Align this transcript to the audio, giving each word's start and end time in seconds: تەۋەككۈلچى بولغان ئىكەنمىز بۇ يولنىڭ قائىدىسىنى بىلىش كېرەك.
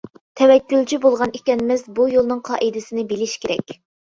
تەۋەككۈلچى 0.39 0.97
بولغان 1.03 1.33
ئىكەنمىز 1.39 1.83
بۇ 2.01 2.07
يولنىڭ 2.15 2.41
قائىدىسىنى 2.51 3.05
بىلىش 3.13 3.37
كېرەك. 3.47 3.77